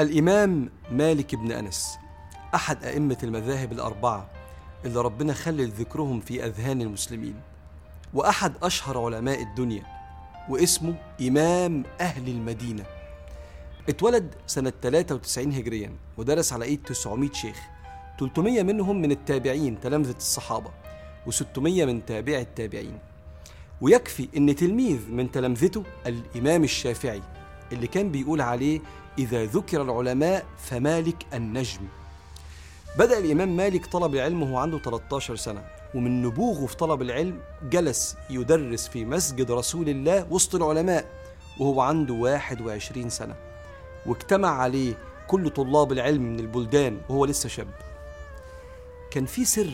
الإمام 0.00 0.70
مالك 0.90 1.34
بن 1.34 1.52
أنس 1.52 1.98
أحد 2.54 2.84
أئمة 2.84 3.18
المذاهب 3.22 3.72
الأربعة 3.72 4.30
اللي 4.84 5.00
ربنا 5.00 5.32
خلل 5.32 5.70
ذكرهم 5.70 6.20
في 6.20 6.44
أذهان 6.46 6.82
المسلمين 6.82 7.34
وأحد 8.14 8.52
أشهر 8.62 9.04
علماء 9.04 9.42
الدنيا 9.42 9.82
واسمه 10.48 10.94
إمام 11.20 11.84
أهل 12.00 12.28
المدينة. 12.28 12.84
اتولد 13.88 14.34
سنة 14.46 14.72
93 14.82 15.52
هجريا 15.52 15.92
ودرس 16.16 16.52
على 16.52 16.64
إيد 16.64 16.82
900 16.82 17.32
شيخ 17.32 17.60
300 18.20 18.62
منهم 18.62 19.02
من 19.02 19.10
التابعين 19.10 19.80
تلامذة 19.80 20.16
الصحابة 20.16 20.70
و600 21.26 21.58
من 21.58 22.06
تابع 22.06 22.38
التابعين. 22.38 22.98
ويكفي 23.80 24.28
إن 24.36 24.56
تلميذ 24.56 25.10
من 25.10 25.30
تلامذته 25.30 25.84
الإمام 26.06 26.64
الشافعي 26.64 27.22
اللي 27.72 27.86
كان 27.86 28.10
بيقول 28.10 28.40
عليه 28.40 28.80
إذا 29.20 29.44
ذكر 29.44 29.82
العلماء 29.82 30.46
فمالك 30.58 31.26
النجم. 31.34 31.80
بدأ 32.98 33.18
الإمام 33.18 33.56
مالك 33.56 33.86
طلب 33.86 34.14
العلم 34.14 34.42
وهو 34.42 34.56
عنده 34.58 34.78
13 34.78 35.36
سنة 35.36 35.64
ومن 35.94 36.22
نبوغه 36.22 36.66
في 36.66 36.76
طلب 36.76 37.02
العلم 37.02 37.40
جلس 37.70 38.16
يدرس 38.30 38.88
في 38.88 39.04
مسجد 39.04 39.50
رسول 39.50 39.88
الله 39.88 40.26
وسط 40.30 40.54
العلماء 40.54 41.04
وهو 41.58 41.80
عنده 41.80 42.14
21 42.14 43.10
سنة. 43.10 43.34
واجتمع 44.06 44.48
عليه 44.48 44.94
كل 45.28 45.50
طلاب 45.50 45.92
العلم 45.92 46.22
من 46.22 46.40
البلدان 46.40 47.00
وهو 47.08 47.24
لسه 47.24 47.48
شاب. 47.48 47.68
كان 49.10 49.26
في 49.26 49.44
سر 49.44 49.72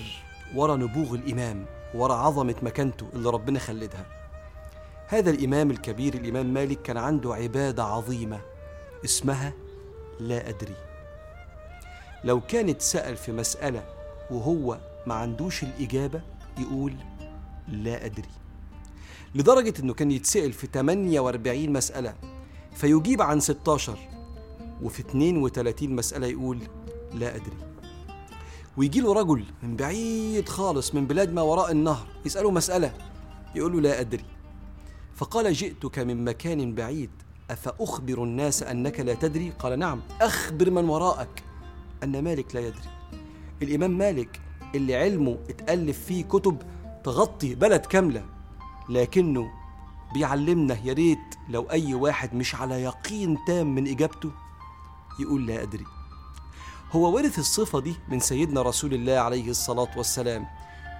ورا 0.54 0.76
نبوغ 0.76 1.14
الإمام 1.14 1.66
ورا 1.94 2.14
عظمة 2.14 2.54
مكانته 2.62 3.06
اللي 3.14 3.30
ربنا 3.30 3.58
خلدها. 3.58 4.06
هذا 5.08 5.30
الإمام 5.30 5.70
الكبير 5.70 6.14
الإمام 6.14 6.54
مالك 6.54 6.82
كان 6.82 6.96
عنده 6.96 7.34
عبادة 7.34 7.84
عظيمة. 7.84 8.40
اسمها 9.06 9.52
لا 10.20 10.48
أدري. 10.48 10.74
لو 12.24 12.40
كانت 12.40 12.82
سأل 12.82 13.16
في 13.16 13.32
مسألة 13.32 13.84
وهو 14.30 14.78
ما 15.06 15.14
عندوش 15.14 15.62
الإجابة 15.62 16.20
يقول 16.58 16.94
لا 17.68 18.04
أدري. 18.04 18.28
لدرجة 19.34 19.74
أنه 19.80 19.94
كان 19.94 20.10
يتسأل 20.10 20.52
في 20.52 20.66
48 20.66 21.72
مسألة 21.72 22.14
فيجيب 22.74 23.22
عن 23.22 23.40
16 23.40 23.98
وفي 24.82 25.00
32 25.00 25.96
مسألة 25.96 26.26
يقول 26.26 26.58
لا 27.14 27.36
أدري. 27.36 27.56
ويجي 28.76 29.00
له 29.00 29.12
رجل 29.12 29.44
من 29.62 29.76
بعيد 29.76 30.48
خالص 30.48 30.94
من 30.94 31.06
بلاد 31.06 31.32
ما 31.32 31.42
وراء 31.42 31.72
النهر 31.72 32.06
يسأله 32.24 32.50
مسألة 32.50 32.92
يقول 33.54 33.72
له 33.72 33.80
لا 33.80 34.00
أدري. 34.00 34.24
فقال 35.14 35.52
جئتك 35.52 35.98
من 35.98 36.24
مكان 36.24 36.74
بعيد. 36.74 37.10
أفأخبر 37.50 38.22
الناس 38.24 38.62
أنك 38.62 39.00
لا 39.00 39.14
تدري؟ 39.14 39.50
قال 39.50 39.78
نعم. 39.78 40.00
أخبر 40.20 40.70
من 40.70 40.88
وراءك 40.88 41.42
أن 42.02 42.24
مالك 42.24 42.54
لا 42.54 42.60
يدري. 42.60 42.90
الإمام 43.62 43.98
مالك 43.98 44.40
اللي 44.74 44.96
علمه 44.96 45.38
اتألف 45.50 46.04
فيه 46.04 46.24
كتب 46.24 46.62
تغطي 47.04 47.54
بلد 47.54 47.80
كاملة 47.80 48.24
لكنه 48.88 49.50
بيعلمنا 50.14 50.78
يا 50.84 50.92
ريت 50.92 51.34
لو 51.48 51.62
أي 51.70 51.94
واحد 51.94 52.34
مش 52.34 52.54
على 52.54 52.82
يقين 52.82 53.38
تام 53.46 53.74
من 53.74 53.88
إجابته 53.88 54.30
يقول 55.20 55.46
لا 55.46 55.62
أدري. 55.62 55.84
هو 56.92 57.14
ورث 57.14 57.38
الصفة 57.38 57.80
دي 57.80 57.94
من 58.08 58.20
سيدنا 58.20 58.62
رسول 58.62 58.94
الله 58.94 59.18
عليه 59.18 59.50
الصلاة 59.50 59.88
والسلام 59.96 60.46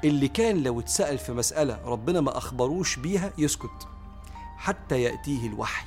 اللي 0.05 0.28
كان 0.28 0.63
لو 0.63 0.80
اتسأل 0.80 1.18
في 1.18 1.33
مسألة 1.33 1.80
ربنا 1.84 2.20
ما 2.20 2.39
أخبروش 2.39 2.96
بيها 2.96 3.33
يسكت 3.39 3.89
حتى 4.57 5.02
يأتيه 5.02 5.46
الوحي. 5.46 5.86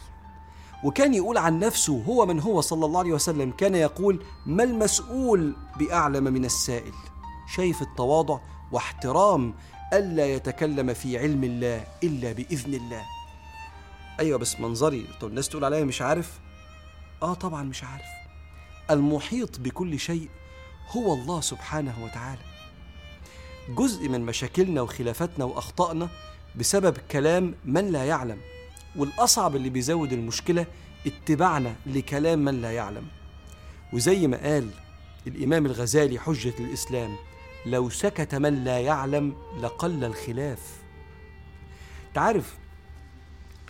وكان 0.83 1.13
يقول 1.13 1.37
عن 1.37 1.59
نفسه 1.59 2.03
هو 2.07 2.25
من 2.25 2.39
هو 2.39 2.61
صلى 2.61 2.85
الله 2.85 2.99
عليه 2.99 3.13
وسلم 3.13 3.51
كان 3.51 3.75
يقول 3.75 4.23
ما 4.45 4.63
المسؤول 4.63 5.55
بأعلم 5.79 6.23
من 6.23 6.45
السائل؟ 6.45 6.93
شايف 7.55 7.81
التواضع 7.81 8.39
واحترام 8.71 9.53
ألا 9.93 10.25
يتكلم 10.25 10.93
في 10.93 11.17
علم 11.17 11.43
الله 11.43 11.83
إلا 12.03 12.31
بإذن 12.31 12.73
الله. 12.73 13.01
أيوة 14.19 14.37
بس 14.39 14.59
منظري. 14.59 15.07
طب 15.21 15.27
الناس 15.27 15.49
تقول 15.49 15.65
عليا 15.65 15.83
مش 15.83 16.01
عارف؟ 16.01 16.39
آه 17.23 17.33
طبعا 17.33 17.63
مش 17.63 17.83
عارف. 17.83 18.05
المحيط 18.91 19.59
بكل 19.59 19.99
شيء 19.99 20.29
هو 20.91 21.13
الله 21.13 21.41
سبحانه 21.41 22.03
وتعالى. 22.03 22.41
جزء 23.69 24.09
من 24.09 24.21
مشاكلنا 24.21 24.81
وخلافاتنا 24.81 25.45
وأخطائنا 25.45 26.09
بسبب 26.55 26.97
كلام 26.97 27.55
من 27.65 27.91
لا 27.91 28.05
يعلم. 28.05 28.37
والأصعب 28.95 29.55
اللي 29.55 29.69
بيزود 29.69 30.13
المشكلة 30.13 30.65
اتباعنا 31.07 31.75
لكلام 31.85 32.39
من 32.39 32.61
لا 32.61 32.71
يعلم. 32.71 33.07
وزي 33.93 34.27
ما 34.27 34.37
قال 34.37 34.69
الإمام 35.27 35.65
الغزالي 35.65 36.19
حجة 36.19 36.53
الإسلام 36.59 37.15
لو 37.65 37.89
سكت 37.89 38.35
من 38.35 38.63
لا 38.63 38.79
يعلم 38.79 39.35
لقل 39.61 40.03
الخلاف. 40.03 40.59
تعرف 42.13 42.57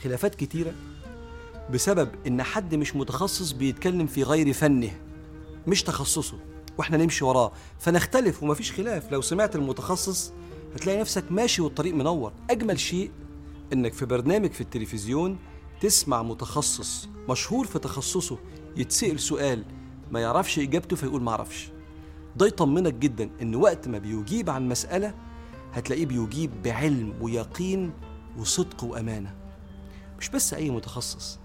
خلافات 0.03 0.35
كتيرة 0.35 0.73
بسبب 1.73 2.09
إن 2.27 2.43
حد 2.43 2.75
مش 2.75 2.95
متخصص 2.95 3.51
بيتكلم 3.51 4.07
في 4.07 4.23
غير 4.23 4.53
فنه 4.53 4.91
مش 5.67 5.83
تخصصه 5.83 6.37
وإحنا 6.77 6.97
نمشي 6.97 7.25
وراه 7.25 7.51
فنختلف 7.79 8.43
ومفيش 8.43 8.71
خلاف. 8.71 9.11
لو 9.11 9.21
سمعت 9.21 9.55
المتخصص 9.55 10.31
هتلاقي 10.75 10.99
نفسك 10.99 11.23
ماشي 11.31 11.61
والطريق 11.61 11.93
منور. 11.93 12.31
أجمل 12.49 12.79
شيء 12.79 13.11
إنك 13.73 13.93
في 13.93 14.05
برنامج 14.05 14.51
في 14.51 14.61
التلفزيون 14.61 15.37
تسمع 15.81 16.23
متخصص 16.23 17.09
مشهور 17.29 17.65
في 17.67 17.79
تخصصه 17.79 18.37
يتسأل 18.77 19.19
سؤال 19.19 19.63
ما 20.11 20.19
يعرفش 20.19 20.59
إجابته 20.59 20.95
فيقول 20.95 21.21
ما 21.21 21.31
أعرفش. 21.31 21.69
ده 22.35 22.47
يطمنك 22.47 22.93
جدا 22.93 23.29
إن 23.41 23.55
وقت 23.55 23.87
ما 23.87 23.97
بيجيب 23.97 24.49
عن 24.49 24.69
مسألة 24.69 25.13
هتلاقيه 25.73 26.05
بيجيب 26.05 26.61
بعلم 26.61 27.13
ويقين 27.21 27.91
وصدق 28.37 28.83
وأمانة. 28.83 29.35
مش 30.19 30.29
بس 30.29 30.53
أي 30.53 30.69
متخصص. 30.69 31.39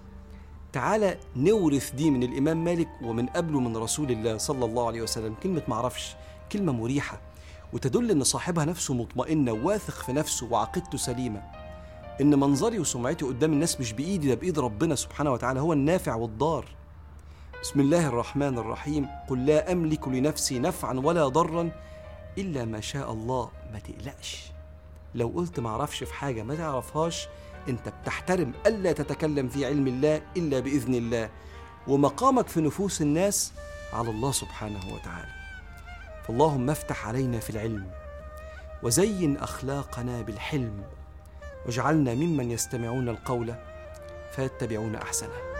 تعالى 0.73 1.17
نورث 1.35 1.91
دي 1.91 2.11
من 2.11 2.23
الإمام 2.23 2.63
مالك 2.63 2.89
ومن 3.01 3.25
قبله 3.25 3.59
من 3.59 3.77
رسول 3.77 4.11
الله 4.11 4.37
صلى 4.37 4.65
الله 4.65 4.87
عليه 4.87 5.01
وسلم. 5.01 5.35
كلمة 5.43 5.63
معرفش 5.67 6.15
كلمة 6.51 6.73
مريحة. 6.73 7.21
وتدل 7.73 8.11
إن 8.11 8.23
صاحبها 8.23 8.65
نفسه 8.65 8.93
مطمئنة 8.93 9.51
وواثق 9.51 9.93
في 9.93 10.13
نفسه 10.13 10.47
وعقيدته 10.51 10.97
سليمة. 10.97 11.64
إن 12.21 12.39
منظري 12.39 12.79
وسمعتي 12.79 13.25
قدام 13.25 13.53
الناس 13.53 13.79
مش 13.79 13.93
بإيدي 13.93 14.27
ده 14.27 14.35
بإيد 14.35 14.59
ربنا 14.59 14.95
سبحانه 14.95 15.31
وتعالى 15.31 15.59
هو 15.59 15.73
النافع 15.73 16.15
والضار. 16.15 16.65
بسم 17.61 17.79
الله 17.79 18.07
الرحمن 18.07 18.57
الرحيم. 18.57 19.07
قل 19.29 19.45
لا 19.45 19.71
أملك 19.71 20.07
لنفسي 20.07 20.59
نفعا 20.59 20.93
ولا 20.93 21.27
ضرا 21.27 21.71
إلا 22.37 22.65
ما 22.65 22.81
شاء 22.81 23.11
الله. 23.11 23.49
ما 23.73 23.79
تقلقش. 23.79 24.51
لو 25.15 25.27
قلت 25.27 25.59
معرفش 25.59 26.03
في 26.03 26.13
حاجة 26.13 26.43
ما 26.43 26.55
تعرفهاش 26.55 27.27
أنت 27.69 27.89
بتحترم 27.89 28.53
ألا 28.67 28.91
تتكلم 28.91 29.47
في 29.47 29.65
علم 29.65 29.87
الله 29.87 30.21
إلا 30.37 30.59
بإذن 30.59 30.95
الله. 30.95 31.29
ومقامك 31.87 32.47
في 32.47 32.61
نفوس 32.61 33.01
الناس 33.01 33.53
على 33.93 34.09
الله 34.09 34.31
سبحانه 34.31 34.93
وتعالى. 34.93 35.31
فاللهم 36.27 36.69
افتح 36.69 37.07
علينا 37.07 37.39
في 37.39 37.49
العلم 37.49 37.87
وزين 38.83 39.37
أخلاقنا 39.37 40.21
بالحلم. 40.21 40.83
واجعلنا 41.65 42.13
ممن 42.13 42.51
يستمعون 42.51 43.09
القول 43.09 43.53
فيتبعون 44.35 44.95
أحسنه. 44.95 45.54